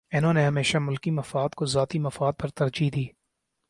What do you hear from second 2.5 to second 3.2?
ترجیح دی۔